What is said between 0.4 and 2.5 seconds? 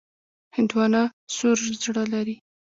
هندوانه سور زړه لري.